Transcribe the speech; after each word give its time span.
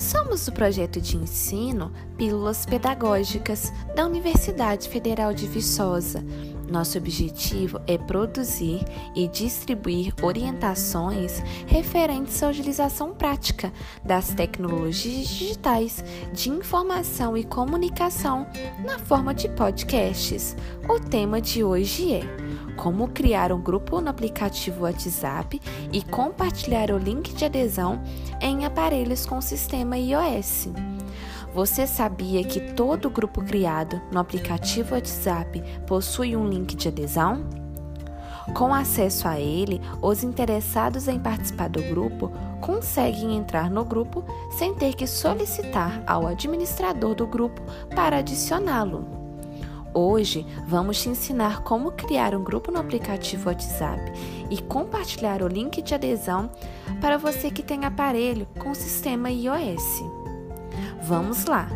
Somos 0.00 0.48
o 0.48 0.52
projeto 0.52 0.98
de 0.98 1.14
ensino 1.14 1.92
Pílulas 2.16 2.64
Pedagógicas 2.64 3.70
da 3.94 4.06
Universidade 4.06 4.88
Federal 4.88 5.34
de 5.34 5.46
Viçosa. 5.46 6.24
Nosso 6.70 6.96
objetivo 6.96 7.78
é 7.86 7.98
produzir 7.98 8.82
e 9.14 9.28
distribuir 9.28 10.14
orientações 10.22 11.42
referentes 11.66 12.42
à 12.42 12.48
utilização 12.48 13.12
prática 13.12 13.70
das 14.02 14.32
tecnologias 14.32 15.28
digitais 15.28 16.02
de 16.32 16.48
informação 16.48 17.36
e 17.36 17.44
comunicação 17.44 18.46
na 18.82 18.98
forma 18.98 19.34
de 19.34 19.50
podcasts. 19.50 20.56
O 20.88 20.98
tema 20.98 21.42
de 21.42 21.62
hoje 21.62 22.14
é 22.14 22.49
como 22.80 23.08
criar 23.08 23.52
um 23.52 23.60
grupo 23.60 24.00
no 24.00 24.08
aplicativo 24.08 24.84
WhatsApp 24.84 25.60
e 25.92 26.02
compartilhar 26.02 26.90
o 26.90 26.96
link 26.96 27.34
de 27.34 27.44
adesão 27.44 28.00
em 28.40 28.64
aparelhos 28.64 29.26
com 29.26 29.38
sistema 29.40 29.98
iOS. 29.98 30.68
Você 31.54 31.86
sabia 31.86 32.42
que 32.42 32.72
todo 32.72 33.10
grupo 33.10 33.42
criado 33.44 34.00
no 34.10 34.18
aplicativo 34.18 34.94
WhatsApp 34.94 35.62
possui 35.86 36.34
um 36.34 36.48
link 36.48 36.74
de 36.74 36.88
adesão? 36.88 37.44
Com 38.54 38.72
acesso 38.72 39.28
a 39.28 39.38
ele, 39.38 39.80
os 40.00 40.24
interessados 40.24 41.06
em 41.06 41.18
participar 41.18 41.68
do 41.68 41.82
grupo 41.82 42.32
conseguem 42.62 43.36
entrar 43.36 43.70
no 43.70 43.84
grupo 43.84 44.24
sem 44.50 44.74
ter 44.74 44.94
que 44.94 45.06
solicitar 45.06 46.02
ao 46.06 46.26
administrador 46.26 47.14
do 47.14 47.26
grupo 47.26 47.60
para 47.94 48.18
adicioná-lo. 48.18 49.19
Hoje 49.92 50.46
vamos 50.66 51.02
te 51.02 51.08
ensinar 51.08 51.62
como 51.62 51.90
criar 51.90 52.32
um 52.34 52.44
grupo 52.44 52.70
no 52.70 52.78
aplicativo 52.78 53.48
WhatsApp 53.48 54.00
e 54.48 54.62
compartilhar 54.62 55.42
o 55.42 55.48
link 55.48 55.82
de 55.82 55.94
adesão 55.94 56.48
para 57.00 57.18
você 57.18 57.50
que 57.50 57.62
tem 57.62 57.84
aparelho 57.84 58.46
com 58.58 58.72
sistema 58.72 59.30
iOS. 59.30 60.04
Vamos 61.02 61.44
lá! 61.44 61.68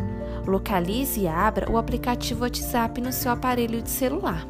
Localize 0.47 1.19
e 1.19 1.27
abra 1.27 1.69
o 1.69 1.77
aplicativo 1.77 2.43
WhatsApp 2.43 3.01
no 3.01 3.11
seu 3.11 3.31
aparelho 3.31 3.81
de 3.81 3.89
celular. 3.89 4.47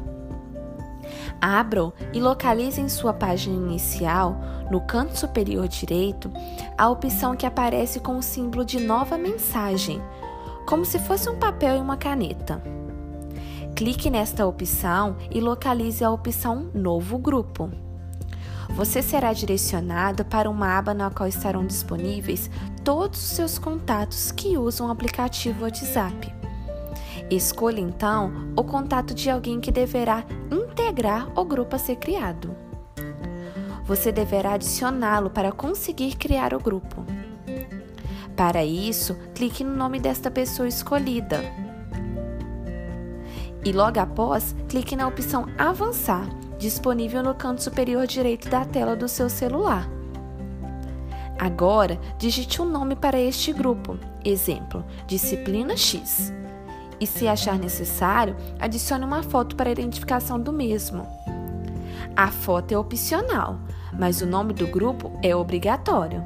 Abra 1.40 1.92
e 2.12 2.20
localize 2.20 2.80
em 2.80 2.88
sua 2.88 3.12
página 3.12 3.56
inicial, 3.56 4.36
no 4.70 4.80
canto 4.80 5.18
superior 5.18 5.66
direito, 5.66 6.30
a 6.78 6.88
opção 6.88 7.34
que 7.34 7.46
aparece 7.46 7.98
com 7.98 8.16
o 8.16 8.22
símbolo 8.22 8.64
de 8.64 8.78
nova 8.78 9.18
mensagem, 9.18 10.00
como 10.66 10.84
se 10.84 10.98
fosse 10.98 11.28
um 11.28 11.36
papel 11.36 11.76
e 11.76 11.80
uma 11.80 11.96
caneta. 11.96 12.62
Clique 13.76 14.08
nesta 14.08 14.46
opção 14.46 15.18
e 15.30 15.38
localize 15.38 16.02
a 16.02 16.10
opção 16.10 16.70
Novo 16.72 17.18
Grupo. 17.18 17.70
Você 18.70 19.02
será 19.02 19.34
direcionado 19.34 20.24
para 20.24 20.48
uma 20.48 20.78
aba 20.78 20.94
na 20.94 21.10
qual 21.10 21.28
estarão 21.28 21.66
disponíveis 21.66 22.50
todos 22.82 23.22
os 23.22 23.28
seus 23.36 23.58
contatos 23.58 24.32
que 24.32 24.56
usam 24.56 24.86
o 24.86 24.90
aplicativo 24.90 25.64
WhatsApp. 25.64 26.34
Escolha 27.30 27.78
então 27.78 28.32
o 28.56 28.64
contato 28.64 29.12
de 29.12 29.28
alguém 29.28 29.60
que 29.60 29.70
deverá 29.70 30.24
integrar 30.50 31.28
o 31.38 31.44
grupo 31.44 31.76
a 31.76 31.78
ser 31.78 31.96
criado. 31.96 32.56
Você 33.84 34.10
deverá 34.10 34.54
adicioná-lo 34.54 35.28
para 35.28 35.52
conseguir 35.52 36.16
criar 36.16 36.54
o 36.54 36.60
grupo. 36.60 37.04
Para 38.34 38.64
isso, 38.64 39.14
clique 39.34 39.62
no 39.62 39.76
nome 39.76 40.00
desta 40.00 40.30
pessoa 40.30 40.66
escolhida. 40.66 41.44
E 43.66 43.72
logo 43.72 43.98
após, 43.98 44.54
clique 44.68 44.94
na 44.94 45.08
opção 45.08 45.44
Avançar, 45.58 46.28
disponível 46.56 47.20
no 47.20 47.34
canto 47.34 47.64
superior 47.64 48.06
direito 48.06 48.48
da 48.48 48.64
tela 48.64 48.94
do 48.94 49.08
seu 49.08 49.28
celular. 49.28 49.90
Agora, 51.36 51.98
digite 52.16 52.62
um 52.62 52.64
nome 52.64 52.94
para 52.94 53.18
este 53.18 53.52
grupo, 53.52 53.98
exemplo, 54.24 54.84
Disciplina 55.08 55.76
X. 55.76 56.32
E 57.00 57.08
se 57.08 57.26
achar 57.26 57.58
necessário, 57.58 58.36
adicione 58.60 59.04
uma 59.04 59.24
foto 59.24 59.56
para 59.56 59.72
identificação 59.72 60.38
do 60.38 60.52
mesmo. 60.52 61.04
A 62.14 62.28
foto 62.28 62.70
é 62.70 62.78
opcional, 62.78 63.58
mas 63.98 64.20
o 64.20 64.26
nome 64.26 64.52
do 64.52 64.68
grupo 64.68 65.10
é 65.24 65.34
obrigatório. 65.34 66.22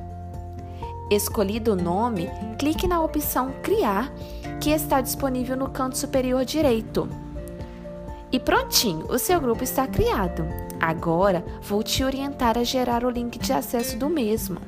Escolhido 1.10 1.72
o 1.72 1.76
nome, 1.76 2.28
clique 2.58 2.86
na 2.86 3.02
opção 3.02 3.50
Criar, 3.62 4.12
que 4.60 4.68
está 4.68 5.00
disponível 5.00 5.56
no 5.56 5.70
canto 5.70 5.96
superior 5.96 6.44
direito. 6.44 7.08
E 8.32 8.38
prontinho, 8.38 9.06
o 9.08 9.18
seu 9.18 9.40
grupo 9.40 9.64
está 9.64 9.86
criado. 9.86 10.44
Agora 10.80 11.44
vou 11.60 11.82
te 11.82 12.04
orientar 12.04 12.56
a 12.56 12.64
gerar 12.64 13.04
o 13.04 13.10
link 13.10 13.38
de 13.38 13.52
acesso 13.52 13.96
do 13.98 14.08
mesmo. 14.08 14.60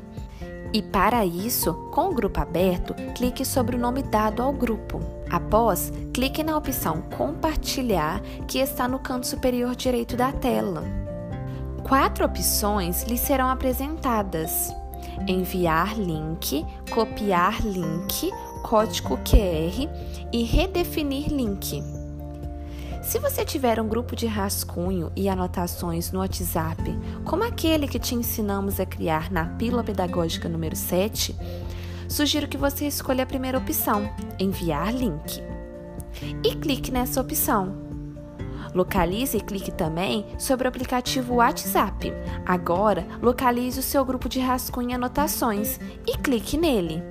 E 0.73 0.83
para 0.83 1.25
isso, 1.25 1.75
com 1.93 2.09
o 2.09 2.15
grupo 2.15 2.41
aberto, 2.41 2.95
clique 3.15 3.45
sobre 3.45 3.77
o 3.77 3.79
nome 3.79 4.03
dado 4.03 4.43
ao 4.43 4.53
grupo. 4.53 5.01
Após, 5.31 5.93
clique 6.13 6.43
na 6.43 6.57
opção 6.57 7.03
Compartilhar, 7.17 8.21
que 8.49 8.59
está 8.59 8.89
no 8.89 8.99
canto 8.99 9.27
superior 9.27 9.77
direito 9.77 10.17
da 10.17 10.33
tela. 10.33 10.83
Quatro 11.85 12.25
opções 12.25 13.05
lhe 13.05 13.19
serão 13.19 13.49
apresentadas: 13.49 14.73
Enviar 15.29 15.99
link, 15.99 16.65
copiar 16.91 17.61
link, 17.61 18.31
código 18.63 19.19
QR 19.19 19.89
e 20.33 20.43
redefinir 20.43 21.29
link. 21.29 22.02
Se 23.03 23.19
você 23.19 23.45
tiver 23.45 23.81
um 23.81 23.89
grupo 23.89 24.15
de 24.15 24.27
rascunho 24.27 25.11
e 25.17 25.29
anotações 25.29 26.13
no 26.13 26.21
WhatsApp, 26.21 26.83
como 27.25 27.43
aquele 27.43 27.89
que 27.89 27.99
te 27.99 28.15
ensinamos 28.15 28.79
a 28.79 28.87
criar 28.87 29.31
na 29.31 29.45
pílula 29.45 29.83
pedagógica 29.83 30.49
número 30.49 30.77
7, 30.77 31.37
sugiro 32.09 32.47
que 32.47 32.57
você 32.57 32.87
escolha 32.87 33.25
a 33.25 33.27
primeira 33.27 33.59
opção, 33.59 34.09
enviar 34.39 34.95
link. 34.95 35.43
E 36.45 36.55
clique 36.55 36.93
nessa 36.93 37.21
opção. 37.21 37.77
Localize 38.73 39.37
e 39.37 39.41
clique 39.41 39.73
também 39.73 40.25
sobre 40.39 40.67
o 40.67 40.69
aplicativo 40.69 41.35
WhatsApp. 41.35 42.13
Agora, 42.47 43.05
localize 43.21 43.81
o 43.81 43.83
seu 43.83 44.05
grupo 44.05 44.29
de 44.29 44.39
rascunho 44.39 44.91
e 44.91 44.95
anotações 44.95 45.79
e 46.07 46.17
clique 46.17 46.57
nele. 46.57 47.03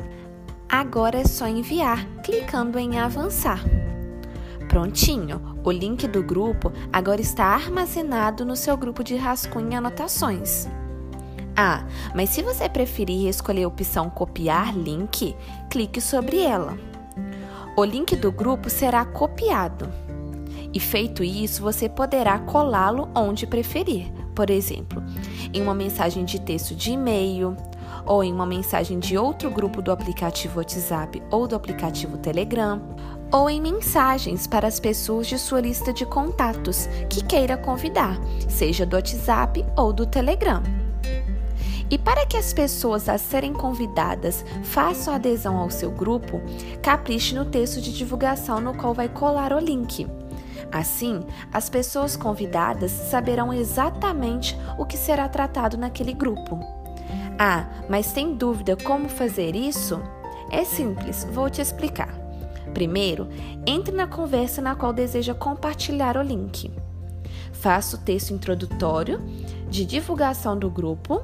Agora 0.70 1.20
é 1.20 1.26
só 1.26 1.48
enviar, 1.48 2.06
clicando 2.24 2.80
em 2.80 2.98
avançar. 2.98 3.62
Prontinho! 4.70 5.51
O 5.64 5.72
link 5.72 6.08
do 6.08 6.24
grupo 6.24 6.72
agora 6.92 7.22
está 7.22 7.46
armazenado 7.46 8.44
no 8.44 8.56
seu 8.56 8.76
grupo 8.76 9.04
de 9.04 9.16
rascunho 9.16 9.72
e 9.72 9.76
anotações. 9.76 10.68
Ah, 11.56 11.86
mas 12.16 12.30
se 12.30 12.42
você 12.42 12.68
preferir 12.68 13.28
escolher 13.28 13.66
a 13.66 13.68
opção 13.68 14.10
Copiar 14.10 14.76
link, 14.76 15.36
clique 15.70 16.02
sobre 16.02 16.42
ela. 16.42 16.78
O 17.78 17.84
link 17.84 18.16
do 18.16 18.32
grupo 18.32 18.70
será 18.70 19.06
copiado. 19.06 19.88
E 20.74 20.80
feito 20.80 21.24
isso, 21.24 21.62
você 21.62 21.88
poderá 21.88 22.40
colá-lo 22.40 23.10
onde 23.14 23.46
preferir. 23.46 24.12
Por 24.34 24.50
exemplo, 24.50 25.04
em 25.54 25.62
uma 25.62 25.76
mensagem 25.76 26.26
de 26.26 26.40
texto 26.40 26.74
de 26.74 26.92
e-mail, 26.92 27.56
ou 28.06 28.24
em 28.24 28.34
uma 28.34 28.46
mensagem 28.46 29.00
de 29.00 29.18
outro 29.18 29.50
grupo 29.50 29.82
do 29.82 29.92
aplicativo 29.92 30.58
WhatsApp 30.58 31.22
ou 31.30 31.48
do 31.48 31.56
aplicativo 31.56 32.18
Telegram, 32.18 32.82
ou 33.32 33.50
em 33.50 33.62
mensagens 33.62 34.46
para 34.46 34.68
as 34.68 34.80
pessoas 34.80 35.28
de 35.28 35.40
sua 35.40 35.62
lista 35.62 35.94
de 35.94 36.06
contatos 36.06 36.88
que 37.10 37.24
queira 37.24 37.56
convidar, 37.56 38.20
seja 38.50 38.86
do 38.86 38.96
WhatsApp 38.96 39.66
ou 39.78 39.94
do 39.94 40.06
Telegram. 40.06 40.62
E 41.90 41.98
para 41.98 42.26
que 42.26 42.38
as 42.38 42.54
pessoas 42.54 43.10
a 43.10 43.18
serem 43.18 43.52
convidadas 43.52 44.46
façam 44.64 45.14
adesão 45.14 45.58
ao 45.58 45.70
seu 45.70 45.92
grupo, 45.92 46.42
capriche 46.82 47.36
no 47.36 47.46
texto 47.46 47.82
de 47.82 47.94
divulgação 47.94 48.62
no 48.62 48.74
qual 48.74 48.94
vai 48.94 49.10
colar 49.10 49.52
o 49.52 49.60
link. 49.60 50.08
Assim, 50.72 51.20
as 51.52 51.70
pessoas 51.70 52.16
convidadas 52.16 52.92
saberão 52.92 53.54
exatamente 53.54 54.58
o 54.78 54.86
que 54.86 54.96
será 54.96 55.28
tratado 55.28 55.78
naquele 55.78 56.14
grupo. 56.14 56.60
Ah, 57.38 57.66
mas 57.90 58.14
tem 58.14 58.36
dúvida 58.36 58.78
como 58.78 59.10
fazer 59.10 59.54
isso? 59.54 60.02
É 60.50 60.64
simples, 60.64 61.28
vou 61.32 61.50
te 61.50 61.62
explicar. 61.62 62.22
Primeiro, 62.74 63.28
entre 63.66 63.94
na 63.94 64.08
conversa 64.08 64.62
na 64.62 64.76
qual 64.76 64.94
deseja 64.94 65.34
compartilhar 65.34 66.18
o 66.18 66.22
link. 66.22 66.72
Faça 67.52 67.96
o 67.96 68.00
texto 68.00 68.34
introdutório 68.34 69.22
de 69.70 69.86
divulgação 69.86 70.58
do 70.58 70.70
grupo 70.70 71.22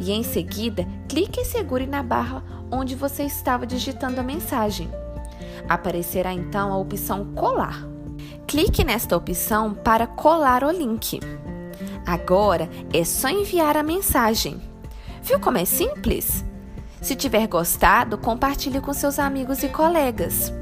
e, 0.00 0.12
em 0.12 0.22
seguida, 0.22 0.86
clique 1.08 1.40
e 1.40 1.44
segure 1.44 1.86
na 1.86 2.02
barra 2.02 2.42
onde 2.70 2.94
você 2.94 3.24
estava 3.24 3.66
digitando 3.66 4.20
a 4.20 4.24
mensagem. 4.24 4.88
Aparecerá 5.68 6.32
então 6.32 6.72
a 6.72 6.78
opção 6.78 7.32
Colar. 7.34 7.86
Clique 8.46 8.84
nesta 8.84 9.16
opção 9.16 9.74
para 9.74 10.06
colar 10.06 10.64
o 10.64 10.70
link. 10.70 11.20
Agora 12.06 12.68
é 12.92 13.04
só 13.04 13.28
enviar 13.28 13.76
a 13.76 13.82
mensagem. 13.82 14.60
Viu 15.22 15.40
como 15.40 15.58
é 15.58 15.64
simples? 15.64 16.44
Se 17.00 17.14
tiver 17.14 17.46
gostado, 17.46 18.18
compartilhe 18.18 18.80
com 18.80 18.92
seus 18.92 19.18
amigos 19.18 19.62
e 19.62 19.68
colegas. 19.68 20.52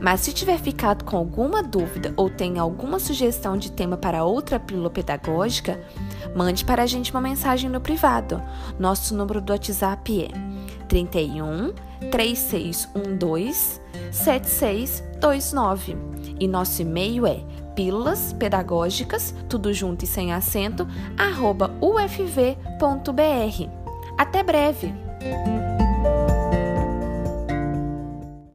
Mas 0.00 0.20
se 0.20 0.32
tiver 0.32 0.58
ficado 0.58 1.04
com 1.04 1.16
alguma 1.16 1.62
dúvida 1.62 2.12
ou 2.16 2.30
tem 2.30 2.58
alguma 2.58 2.98
sugestão 2.98 3.56
de 3.56 3.72
tema 3.72 3.96
para 3.96 4.24
outra 4.24 4.60
pílula 4.60 4.90
pedagógica, 4.90 5.80
mande 6.34 6.64
para 6.64 6.82
a 6.82 6.86
gente 6.86 7.10
uma 7.10 7.20
mensagem 7.20 7.68
no 7.68 7.80
privado. 7.80 8.42
Nosso 8.78 9.14
número 9.14 9.40
do 9.40 9.52
WhatsApp 9.52 10.24
é 10.24 10.28
31 10.86 11.72
3612 12.10 13.80
7629 14.12 15.96
e 16.40 16.46
nosso 16.46 16.82
e-mail 16.82 17.26
é 17.26 17.44
pílulas 17.74 18.32
pedagógicas, 18.32 19.34
tudo 19.48 19.72
junto 19.72 20.04
e 20.04 20.08
sem 20.08 20.32
acento, 20.32 20.86
arroba 21.16 21.70
ufv.br. 21.80 22.48
Até 24.16 24.42
breve! 24.42 24.92